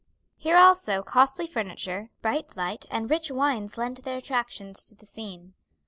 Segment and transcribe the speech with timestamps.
[0.35, 5.53] Here also costly furniture, bright light, and rich wines lent their attractions to the scene.